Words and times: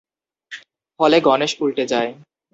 ফলে 0.99 1.17
গণেশ 1.21 1.51
উল্টে 1.61 1.83
যায়। 1.85 2.11